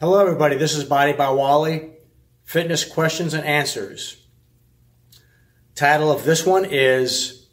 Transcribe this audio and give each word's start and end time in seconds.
Hello, 0.00 0.18
everybody. 0.18 0.56
This 0.56 0.74
is 0.74 0.84
Body 0.84 1.12
by 1.12 1.28
Wally, 1.28 1.90
Fitness 2.42 2.86
Questions 2.86 3.34
and 3.34 3.44
Answers. 3.44 4.16
Title 5.74 6.10
of 6.10 6.24
this 6.24 6.46
one 6.46 6.64
is 6.64 7.48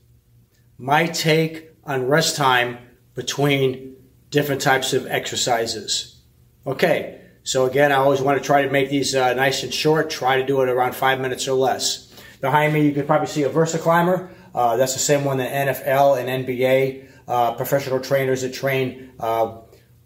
My 0.78 1.07
Take 1.07 1.71
on 1.83 2.07
Rest 2.07 2.38
Time 2.38 2.78
Between 3.15 3.97
Different 4.29 4.61
Types 4.61 4.93
of 4.93 5.05
Exercises. 5.07 6.21
Okay, 6.65 7.19
so 7.43 7.65
again, 7.65 7.91
I 7.91 7.96
always 7.96 8.21
want 8.21 8.41
to 8.41 8.46
try 8.46 8.61
to 8.61 8.71
make 8.71 8.89
these 8.89 9.14
uh, 9.14 9.33
nice 9.33 9.64
and 9.64 9.74
short, 9.74 10.10
try 10.10 10.38
to 10.38 10.46
do 10.46 10.61
it 10.61 10.69
around 10.69 10.96
five 10.96 11.19
minutes 11.19 11.50
or 11.50 11.54
less. 11.54 12.16
Behind 12.39 12.74
me, 12.74 12.86
you 12.86 12.93
can 12.93 13.05
probably 13.05 13.27
see 13.27 13.43
a 13.43 13.50
Versa 13.50 13.77
Climber. 13.77 14.29
Uh, 14.55 14.77
that's 14.77 14.93
the 14.93 15.00
same 15.00 15.25
one 15.25 15.39
that 15.39 15.52
NFL 15.52 16.18
and 16.18 16.47
NBA 16.47 17.10
uh, 17.27 17.55
professional 17.55 18.00
trainers 18.00 18.41
that 18.43 18.54
train 18.54 19.11
uh, 19.19 19.57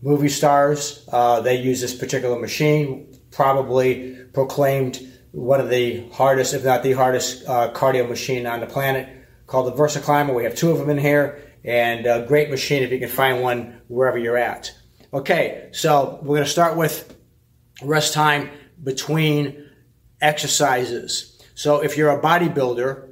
movie 0.02 0.30
stars. 0.30 1.08
Uh, 1.12 1.41
they 1.41 1.55
use 1.62 1.82
this 1.82 1.96
particular 1.96 2.40
machine, 2.40 3.18
probably 3.32 4.18
proclaimed 4.34 5.00
one 5.32 5.62
of 5.62 5.70
the 5.70 6.08
hardest, 6.10 6.54
if 6.54 6.64
not 6.64 6.84
the 6.84 6.94
hardest, 6.94 7.48
uh, 7.48 7.72
cardio 7.74 8.08
machine 8.08 8.46
on 8.46 8.60
the 8.60 8.68
planet, 8.68 9.08
called 9.48 9.68
the 9.68 9.76
Versa 9.76 10.00
Climber. 10.00 10.34
We 10.34 10.44
have 10.44 10.55
two 10.55 10.72
of 10.72 10.77
them 10.77 10.90
in 10.90 10.98
here, 10.98 11.41
and 11.64 12.05
a 12.05 12.26
great 12.27 12.50
machine 12.50 12.84
if 12.84 12.91
you 12.91 13.00
can 13.00 13.10
find 13.10 13.41
one 13.41 13.82
wherever 13.88 14.18
you're 14.18 14.38
at. 14.38 14.74
Okay, 15.13 15.70
so 15.71 16.20
we're 16.21 16.38
going 16.38 16.46
to 16.46 16.49
start 16.49 16.77
with 16.77 17.15
rest 17.84 18.13
time 18.13 18.49
between 18.84 19.70
exercises. 20.21 21.41
So 21.55 21.82
if 21.82 21.98
you're 21.98 22.10
a 22.10 22.21
bodybuilder, 22.21 23.10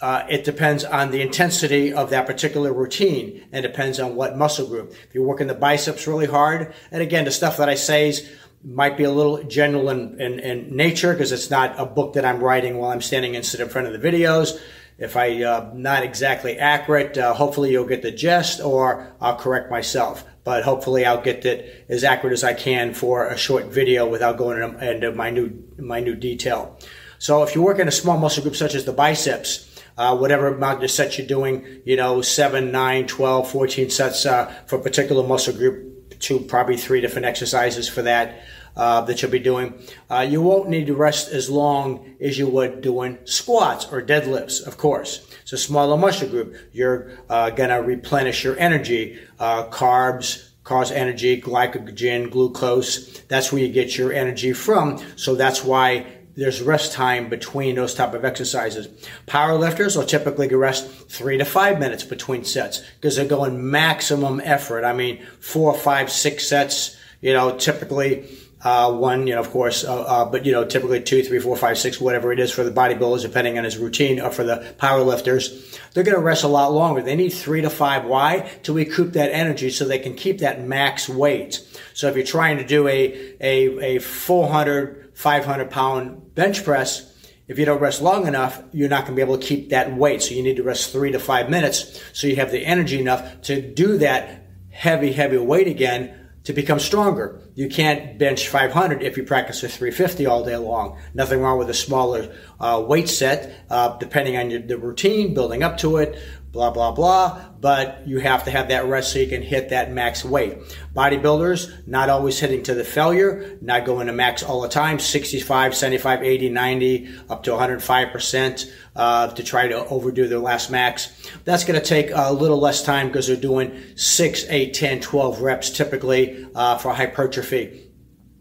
uh, 0.00 0.24
it 0.28 0.44
depends 0.44 0.84
on 0.84 1.10
the 1.10 1.22
intensity 1.22 1.92
of 1.92 2.10
that 2.10 2.26
particular 2.26 2.72
routine 2.72 3.46
and 3.52 3.62
depends 3.62 3.98
on 3.98 4.14
what 4.14 4.36
muscle 4.36 4.66
group. 4.66 4.92
If 4.92 5.14
you're 5.14 5.24
working 5.24 5.46
the 5.46 5.54
biceps 5.54 6.06
really 6.06 6.26
hard, 6.26 6.74
and 6.90 7.02
again, 7.02 7.24
the 7.24 7.30
stuff 7.30 7.56
that 7.56 7.68
I 7.68 7.76
say 7.76 8.10
is, 8.10 8.30
might 8.64 8.96
be 8.96 9.04
a 9.04 9.10
little 9.10 9.42
general 9.44 9.90
in, 9.90 10.20
in, 10.20 10.40
in 10.40 10.76
nature 10.76 11.12
because 11.12 11.30
it's 11.30 11.50
not 11.50 11.78
a 11.78 11.86
book 11.86 12.14
that 12.14 12.24
I'm 12.24 12.42
writing 12.42 12.78
while 12.78 12.90
I'm 12.90 13.00
standing 13.00 13.34
in 13.34 13.42
front 13.42 13.86
of 13.86 13.92
the 13.92 14.08
videos. 14.08 14.60
If 14.98 15.16
I 15.16 15.42
uh, 15.42 15.70
not 15.74 16.02
exactly 16.02 16.58
accurate, 16.58 17.16
uh, 17.18 17.34
hopefully 17.34 17.70
you'll 17.70 17.84
get 17.84 18.02
the 18.02 18.10
gist, 18.10 18.60
or 18.60 19.14
I'll 19.20 19.36
correct 19.36 19.70
myself. 19.70 20.24
But 20.42 20.64
hopefully 20.64 21.04
I'll 21.04 21.20
get 21.20 21.44
it 21.44 21.84
as 21.88 22.02
accurate 22.02 22.32
as 22.32 22.42
I 22.42 22.54
can 22.54 22.94
for 22.94 23.26
a 23.26 23.36
short 23.36 23.66
video 23.66 24.08
without 24.08 24.38
going 24.38 24.62
into 24.80 25.12
my 25.12 25.30
new 25.30 25.62
my 25.78 26.00
new 26.00 26.14
detail. 26.14 26.78
So 27.18 27.42
if 27.42 27.54
you 27.54 27.62
work 27.62 27.78
in 27.78 27.88
a 27.88 27.92
small 27.92 28.18
muscle 28.18 28.42
group 28.42 28.56
such 28.56 28.74
as 28.74 28.84
the 28.84 28.92
biceps, 28.92 29.75
uh, 29.96 30.16
whatever 30.16 30.48
amount 30.48 30.82
of 30.82 30.90
sets 30.90 31.18
you're 31.18 31.26
doing, 31.26 31.82
you 31.84 31.96
know, 31.96 32.22
7, 32.22 32.70
9, 32.70 33.06
12, 33.06 33.50
14 33.50 33.90
sets 33.90 34.26
uh, 34.26 34.52
for 34.66 34.76
a 34.76 34.82
particular 34.82 35.26
muscle 35.26 35.54
group, 35.54 36.20
two, 36.20 36.40
probably 36.40 36.76
three 36.76 37.00
different 37.00 37.26
exercises 37.26 37.88
for 37.88 38.02
that. 38.02 38.42
Uh, 38.76 39.00
that 39.00 39.22
you'll 39.22 39.30
be 39.30 39.38
doing. 39.38 39.72
Uh, 40.10 40.20
you 40.20 40.42
won't 40.42 40.68
need 40.68 40.86
to 40.86 40.94
rest 40.94 41.32
as 41.32 41.48
long 41.48 42.14
as 42.20 42.38
you 42.38 42.46
would 42.46 42.82
doing 42.82 43.16
squats 43.24 43.90
or 43.90 44.02
deadlifts, 44.02 44.66
of 44.66 44.76
course. 44.76 45.26
It's 45.40 45.54
a 45.54 45.56
smaller 45.56 45.96
muscle 45.96 46.28
group. 46.28 46.54
You're 46.72 47.12
uh, 47.30 47.48
going 47.48 47.70
to 47.70 47.76
replenish 47.76 48.44
your 48.44 48.58
energy, 48.58 49.18
uh, 49.38 49.68
carbs, 49.68 50.50
cause 50.66 50.90
energy, 50.90 51.40
glycogen, 51.40 52.30
glucose. 52.30 53.20
That's 53.28 53.52
where 53.52 53.62
you 53.62 53.72
get 53.72 53.96
your 53.96 54.12
energy 54.12 54.52
from. 54.52 55.00
So 55.16 55.36
that's 55.36 55.64
why 55.64 56.04
there's 56.36 56.62
rest 56.62 56.92
time 56.92 57.28
between 57.28 57.76
those 57.76 57.94
type 57.94 58.14
of 58.14 58.24
exercises. 58.24 58.88
Power 59.26 59.54
lifters 59.54 59.96
will 59.96 60.04
typically 60.04 60.48
rest 60.54 60.86
three 61.08 61.38
to 61.38 61.44
five 61.44 61.78
minutes 61.78 62.04
between 62.04 62.44
sets 62.44 62.82
because 63.00 63.16
they're 63.16 63.24
going 63.24 63.70
maximum 63.70 64.40
effort. 64.44 64.84
I 64.84 64.92
mean, 64.92 65.24
four, 65.40 65.74
five, 65.74 66.12
six 66.12 66.46
sets, 66.46 66.96
you 67.20 67.32
know, 67.32 67.56
typically, 67.56 68.28
uh, 68.64 68.90
one, 68.90 69.26
you 69.26 69.34
know, 69.34 69.40
of 69.40 69.50
course, 69.50 69.84
uh, 69.84 70.02
uh, 70.02 70.24
but 70.24 70.46
you 70.46 70.52
know, 70.52 70.64
typically 70.64 71.02
two, 71.02 71.22
three, 71.22 71.38
four, 71.38 71.56
five, 71.56 71.76
six, 71.76 72.00
whatever 72.00 72.32
it 72.32 72.40
is 72.40 72.50
for 72.50 72.64
the 72.64 72.70
bodybuilders, 72.70 73.22
depending 73.22 73.58
on 73.58 73.64
his 73.64 73.76
routine, 73.76 74.18
or 74.18 74.30
for 74.30 74.44
the 74.44 74.74
power 74.78 75.02
lifters, 75.02 75.78
they're 75.92 76.04
going 76.04 76.16
to 76.16 76.22
rest 76.22 76.42
a 76.42 76.48
lot 76.48 76.72
longer. 76.72 77.02
They 77.02 77.16
need 77.16 77.30
three 77.30 77.60
to 77.60 77.70
five. 77.70 78.06
Why? 78.06 78.50
To 78.62 78.72
recoup 78.72 79.12
that 79.12 79.30
energy 79.30 79.70
so 79.70 79.84
they 79.84 79.98
can 79.98 80.14
keep 80.14 80.38
that 80.38 80.62
max 80.62 81.08
weight. 81.08 81.60
So 81.92 82.08
if 82.08 82.16
you're 82.16 82.24
trying 82.24 82.56
to 82.56 82.64
do 82.64 82.88
a 82.88 83.36
a, 83.40 83.96
a 83.96 83.98
400, 83.98 85.12
500 85.14 85.70
pound 85.70 86.34
bench 86.34 86.64
press, 86.64 87.12
if 87.48 87.58
you 87.58 87.66
don't 87.66 87.80
rest 87.80 88.00
long 88.00 88.26
enough, 88.26 88.62
you're 88.72 88.88
not 88.88 89.02
going 89.02 89.12
to 89.12 89.16
be 89.16 89.22
able 89.22 89.38
to 89.38 89.46
keep 89.46 89.68
that 89.70 89.94
weight. 89.94 90.22
So 90.22 90.34
you 90.34 90.42
need 90.42 90.56
to 90.56 90.62
rest 90.62 90.92
three 90.92 91.12
to 91.12 91.18
five 91.18 91.50
minutes 91.50 92.02
so 92.12 92.26
you 92.26 92.36
have 92.36 92.50
the 92.50 92.64
energy 92.64 92.98
enough 92.98 93.42
to 93.42 93.60
do 93.60 93.98
that 93.98 94.46
heavy, 94.70 95.12
heavy 95.12 95.38
weight 95.38 95.68
again 95.68 96.25
to 96.46 96.52
become 96.52 96.78
stronger. 96.78 97.40
You 97.56 97.68
can't 97.68 98.18
bench 98.18 98.48
500 98.48 99.02
if 99.02 99.16
you 99.16 99.24
practice 99.24 99.62
with 99.62 99.74
350 99.74 100.26
all 100.26 100.44
day 100.44 100.56
long. 100.56 100.96
Nothing 101.12 101.40
wrong 101.40 101.58
with 101.58 101.68
a 101.68 101.74
smaller 101.74 102.32
uh, 102.60 102.84
weight 102.86 103.08
set, 103.08 103.66
uh, 103.68 103.98
depending 103.98 104.36
on 104.36 104.50
your, 104.50 104.60
the 104.60 104.78
routine, 104.78 105.34
building 105.34 105.64
up 105.64 105.76
to 105.78 105.96
it, 105.96 106.16
blah, 106.56 106.70
blah, 106.70 106.90
blah. 106.90 107.44
But 107.60 108.06
you 108.06 108.18
have 108.20 108.44
to 108.44 108.50
have 108.50 108.68
that 108.68 108.86
rest 108.86 109.12
so 109.12 109.18
you 109.18 109.26
can 109.26 109.42
hit 109.42 109.68
that 109.68 109.92
max 109.92 110.24
weight. 110.24 110.58
Bodybuilders, 110.94 111.86
not 111.86 112.08
always 112.08 112.38
hitting 112.38 112.62
to 112.64 112.74
the 112.74 112.82
failure, 112.82 113.58
not 113.60 113.84
going 113.84 114.06
to 114.06 114.12
max 114.14 114.42
all 114.42 114.62
the 114.62 114.68
time, 114.68 114.98
65, 114.98 115.74
75, 115.74 116.22
80, 116.22 116.48
90, 116.48 117.14
up 117.28 117.42
to 117.42 117.50
105% 117.50 118.72
uh, 118.96 119.28
to 119.28 119.42
try 119.44 119.68
to 119.68 119.86
overdo 119.86 120.26
their 120.28 120.38
last 120.38 120.70
max. 120.70 121.30
That's 121.44 121.64
going 121.64 121.78
to 121.78 121.86
take 121.86 122.10
a 122.12 122.32
little 122.32 122.58
less 122.58 122.82
time 122.82 123.08
because 123.08 123.26
they're 123.26 123.36
doing 123.36 123.78
6, 123.94 124.44
8, 124.48 124.72
10, 124.74 125.00
12 125.00 125.42
reps 125.42 125.70
typically 125.70 126.48
uh, 126.54 126.78
for 126.78 126.94
hypertrophy. 126.94 127.90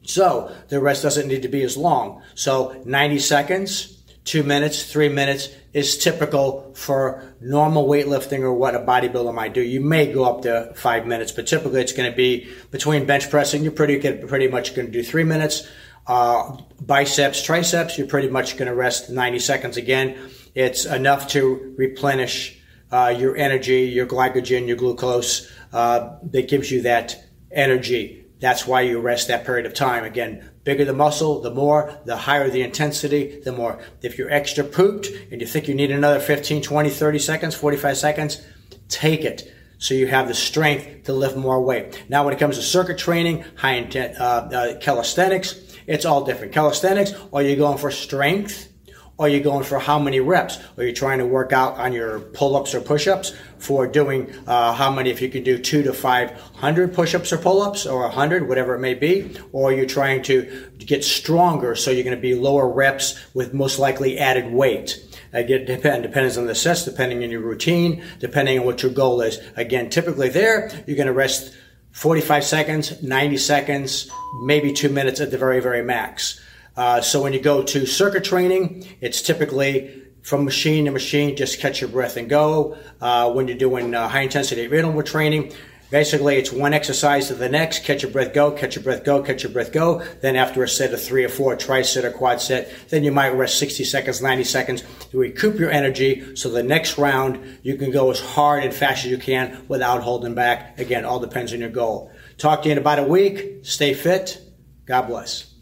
So 0.03 0.55
the 0.69 0.79
rest 0.79 1.03
doesn't 1.03 1.27
need 1.27 1.41
to 1.41 1.49
be 1.49 1.63
as 1.63 1.75
long. 1.75 2.21
So 2.35 2.81
90 2.85 3.19
seconds, 3.19 3.94
two 4.25 4.43
minutes, 4.43 4.91
three 4.91 5.07
minutes 5.07 5.49
is 5.71 5.97
typical 5.97 6.73
for 6.75 7.35
normal 7.39 7.87
weightlifting 7.87 8.39
or 8.39 8.53
what 8.53 8.75
a 8.75 8.79
bodybuilder 8.79 9.33
might 9.33 9.53
do. 9.53 9.61
You 9.61 9.81
may 9.81 10.11
go 10.11 10.25
up 10.25 10.41
to 10.41 10.73
five 10.75 11.05
minutes, 11.05 11.31
but 11.31 11.47
typically 11.47 11.81
it's 11.81 11.93
going 11.93 12.09
to 12.09 12.15
be 12.15 12.49
between 12.71 13.05
bench 13.05 13.29
pressing. 13.29 13.63
You're 13.63 13.71
pretty 13.71 13.99
pretty 13.99 14.47
much 14.47 14.75
going 14.75 14.87
to 14.87 14.91
do 14.91 15.03
three 15.03 15.23
minutes. 15.23 15.67
Uh, 16.07 16.57
biceps, 16.81 17.41
triceps, 17.41 17.97
you're 17.97 18.07
pretty 18.07 18.29
much 18.29 18.57
going 18.57 18.67
to 18.67 18.75
rest 18.75 19.09
90 19.09 19.39
seconds 19.39 19.77
again. 19.77 20.17
It's 20.53 20.85
enough 20.85 21.29
to 21.29 21.73
replenish 21.77 22.59
uh, 22.91 23.13
your 23.17 23.35
energy, 23.37 23.83
your 23.83 24.05
glycogen, 24.05 24.67
your 24.67 24.77
glucose 24.77 25.51
uh, 25.73 26.17
that 26.23 26.47
gives 26.47 26.71
you 26.71 26.83
that 26.83 27.25
energy. 27.51 28.24
That's 28.40 28.68
why 28.68 28.81
you 28.81 29.00
rest 29.00 29.28
that 29.29 29.46
period 29.46 29.66
of 29.66 29.73
time. 29.73 30.03
Again, 30.03 30.50
bigger 30.63 30.85
the 30.85 30.94
muscle, 30.94 31.41
the 31.41 31.51
more, 31.51 31.97
the 32.06 32.18
higher 32.18 32.50
the 32.50 32.62
intensity, 32.62 33.40
the 33.44 33.51
more. 33.51 33.79
If 34.01 34.18
you're 34.18 34.31
extra 34.31 34.63
pooped 34.63 35.07
and 35.31 35.40
you 35.40 35.47
think 35.47 35.68
you 35.68 35.75
need 35.75 35.91
another 35.91 36.19
15, 36.19 36.62
20, 36.62 36.90
30 36.90 37.19
seconds, 37.19 37.56
45 37.56 37.97
seconds, 37.97 38.46
take 38.90 39.23
it 39.23 39.51
so 39.78 39.94
you 39.94 40.07
have 40.07 40.28
the 40.28 40.34
strength 40.34 41.03
to 41.03 41.13
lift 41.13 41.38
more 41.38 41.62
weight. 41.62 42.03
Now, 42.09 42.23
when 42.23 42.34
it 42.34 42.40
comes 42.40 42.57
to 42.57 42.63
circuit 42.63 42.97
training, 42.97 43.46
high 43.56 43.73
intent, 43.73 44.19
uh, 44.19 44.50
uh, 44.52 44.79
calisthenics, 44.79 45.78
it's 45.88 46.06
all 46.06 46.23
different. 46.23 46.53
Calisthenics, 46.53 47.13
are 47.31 47.41
you 47.41 47.56
going 47.56 47.78
for 47.78 47.91
strength? 47.91 48.72
Are 49.17 49.29
you 49.29 49.39
going 49.39 49.63
for 49.63 49.79
how 49.79 49.97
many 49.97 50.19
reps? 50.19 50.59
Are 50.77 50.83
you 50.83 50.91
trying 50.91 51.19
to 51.19 51.25
work 51.25 51.53
out 51.53 51.77
on 51.77 51.93
your 51.93 52.19
pull-ups 52.19 52.75
or 52.75 52.81
push-ups 52.81 53.33
for 53.59 53.87
doing 53.87 54.29
uh, 54.45 54.73
how 54.73 54.91
many? 54.91 55.09
If 55.09 55.22
you 55.22 55.29
can 55.29 55.41
do 55.41 55.57
two 55.57 55.84
to 55.84 55.93
five 55.93 56.31
hundred 56.55 56.93
push-ups 56.93 57.31
or 57.31 57.37
pull-ups, 57.37 57.85
or 57.85 58.03
a 58.03 58.09
hundred, 58.09 58.49
whatever 58.49 58.75
it 58.75 58.79
may 58.79 58.93
be, 58.93 59.37
or 59.53 59.72
you're 59.72 59.85
trying 59.85 60.22
to 60.23 60.69
get 60.79 61.05
stronger, 61.05 61.75
so 61.75 61.91
you're 61.91 62.03
going 62.03 62.16
to 62.16 62.22
be 62.22 62.35
lower 62.35 62.67
reps 62.67 63.17
with 63.34 63.53
most 63.53 63.79
likely 63.79 64.19
added 64.19 64.51
weight. 64.51 65.01
Again, 65.31 65.63
depend, 65.66 66.03
depends 66.03 66.37
on 66.37 66.45
the 66.45 66.55
sets, 66.55 66.84
depending 66.84 67.23
on 67.23 67.29
your 67.29 67.41
routine, 67.41 68.03
depending 68.19 68.59
on 68.59 68.66
what 68.66 68.84
your 68.84 68.91
goal 68.91 69.22
is. 69.22 69.40
Again, 69.55 69.90
typically 69.90 70.28
there, 70.28 70.69
you're 70.87 70.97
going 70.97 71.07
to 71.07 71.13
rest 71.13 71.55
45 71.91 72.43
seconds, 72.43 73.01
90 73.01 73.37
seconds, 73.37 74.11
maybe 74.43 74.73
two 74.73 74.90
minutes 74.90 75.22
at 75.22 75.31
the 75.31 75.37
very, 75.37 75.61
very 75.61 75.81
max. 75.81 76.41
Uh, 76.77 77.01
so 77.01 77.22
when 77.22 77.33
you 77.33 77.39
go 77.39 77.63
to 77.63 77.85
circuit 77.85 78.23
training, 78.23 78.85
it's 79.01 79.22
typically 79.22 80.03
from 80.25 80.43
machine 80.43 80.85
to 80.85 80.91
machine, 80.91 81.35
just 81.35 81.59
catch 81.59 81.81
your 81.81 81.89
breath 81.89 82.17
and 82.17 82.29
go. 82.29 82.77
Uh, 82.99 83.31
when 83.31 83.47
you're 83.47 83.57
doing 83.57 83.93
uh, 83.93 84.07
high 84.07 84.22
intensity 84.22 84.63
interval 84.63 85.03
training, 85.03 85.53
basically 85.91 86.37
it's 86.37 86.51
one 86.51 86.73
exercise 86.73 87.27
to 87.27 87.35
the 87.35 87.47
next, 87.47 87.83
catch 87.83 88.01
your 88.01 88.11
breath, 88.11 88.33
go, 88.33 88.51
catch 88.51 88.75
your 88.75 88.83
breath, 88.83 89.03
go, 89.03 89.22
catch 89.22 89.43
your 89.43 89.51
breath, 89.51 89.72
go. 89.72 90.03
Then 90.22 90.35
after 90.35 90.63
a 90.63 90.67
set 90.67 90.91
of 90.93 91.01
three 91.01 91.23
or 91.23 91.29
four, 91.29 91.55
tri-set 91.55 92.05
or 92.05 92.11
quad 92.11 92.41
set, 92.41 92.73
then 92.89 93.03
you 93.03 93.11
might 93.11 93.29
rest 93.29 93.59
60 93.59 93.83
seconds, 93.83 94.19
90 94.19 94.43
seconds 94.45 94.83
to 95.11 95.17
recoup 95.19 95.59
your 95.59 95.69
energy. 95.69 96.35
So 96.35 96.49
the 96.49 96.63
next 96.63 96.97
round, 96.97 97.59
you 97.61 97.78
can 97.78 97.91
go 97.91 98.09
as 98.09 98.19
hard 98.19 98.63
and 98.63 98.73
fast 98.73 99.05
as 99.05 99.11
you 99.11 99.19
can 99.19 99.63
without 99.67 100.01
holding 100.01 100.33
back. 100.33 100.79
Again, 100.79 101.05
all 101.05 101.19
depends 101.19 101.53
on 101.53 101.59
your 101.59 101.69
goal. 101.69 102.11
Talk 102.39 102.63
to 102.63 102.69
you 102.69 102.73
in 102.73 102.78
about 102.79 102.97
a 102.97 103.03
week. 103.03 103.59
Stay 103.61 103.93
fit. 103.93 104.41
God 104.87 105.03
bless. 105.03 105.54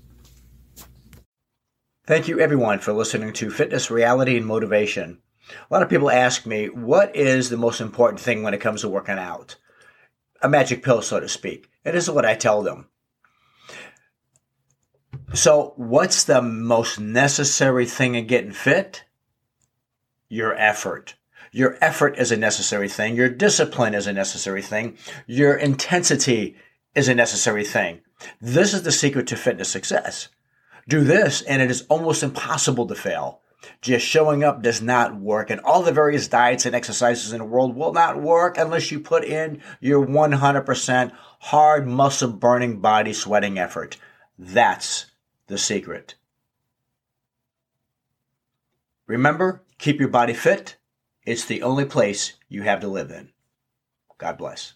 Thank 2.06 2.28
you 2.28 2.42
everyone 2.42 2.80
for 2.80 2.92
listening 2.92 3.32
to 3.32 3.50
Fitness, 3.50 3.90
Reality, 3.90 4.36
and 4.36 4.46
Motivation. 4.46 5.20
A 5.50 5.74
lot 5.74 5.84
of 5.84 5.90
people 5.90 6.12
ask 6.12 6.46
me, 6.46 6.66
what 6.66 7.16
is 7.16 7.50
the 7.50 7.56
most 7.56 7.80
important 7.80 8.20
thing 8.20 8.44
when 8.44 8.54
it 8.54 8.60
comes 8.60 8.82
to 8.82 8.90
working 8.90 9.18
out? 9.18 9.56
A 10.42 10.50
magic 10.50 10.84
pill, 10.84 11.02
so 11.02 11.22
to 11.22 11.30
speak. 11.30 11.70
And 11.86 11.96
this 11.96 12.04
is 12.04 12.10
what 12.10 12.26
I 12.26 12.36
tell 12.36 12.62
them. 12.62 12.90
So, 15.34 15.72
what's 15.78 16.26
the 16.26 16.42
most 16.42 17.00
necessary 17.00 17.86
thing 17.86 18.16
in 18.16 18.28
getting 18.28 18.52
fit? 18.52 19.06
Your 20.28 20.54
effort. 20.56 21.16
Your 21.54 21.78
effort 21.80 22.20
is 22.20 22.34
a 22.34 22.38
necessary 22.38 22.90
thing. 22.90 23.16
Your 23.16 23.30
discipline 23.30 23.94
is 23.94 24.08
a 24.08 24.14
necessary 24.14 24.62
thing. 24.62 24.98
Your 25.26 25.56
intensity 25.56 26.58
is 26.96 27.08
a 27.08 27.16
necessary 27.16 27.64
thing. 27.64 28.02
This 28.42 28.74
is 28.74 28.84
the 28.84 28.92
secret 28.92 29.26
to 29.28 29.38
fitness 29.38 29.70
success. 29.70 30.28
Do 30.88 31.03
this 31.03 31.41
and 31.41 31.62
it 31.62 31.71
is 31.71 31.85
almost 31.89 32.24
impossible 32.24 32.88
to 32.88 32.95
fail. 32.95 33.41
Just 33.81 34.06
showing 34.06 34.44
up 34.44 34.62
does 34.62 34.81
not 34.81 35.15
work 35.15 35.50
and 35.50 35.62
all 35.62 35.83
the 35.83 35.91
various 35.91 36.27
diets 36.27 36.65
and 36.65 36.75
exercises 36.75 37.31
in 37.31 37.39
the 37.39 37.45
world 37.45 37.75
will 37.75 37.94
not 37.94 38.21
work 38.21 38.57
unless 38.57 38.91
you 38.91 39.00
put 39.00 39.24
in 39.24 39.62
your 39.80 40.06
100% 40.06 41.12
hard 41.39 41.88
muscle 41.88 42.31
burning 42.31 42.80
body 42.80 43.13
sweating 43.13 43.57
effort. 43.57 43.97
That's 44.38 45.06
the 45.47 45.57
secret. 45.57 46.15
Remember, 49.07 49.63
keep 49.77 50.00
your 50.00 50.09
body 50.09 50.33
fit. 50.33 50.77
It's 51.25 51.45
the 51.45 51.62
only 51.63 51.85
place 51.85 52.33
you 52.50 52.63
have 52.63 52.81
to 52.81 52.88
live 52.88 53.12
in. 53.12 53.30
God 54.18 54.38
bless. 54.38 54.74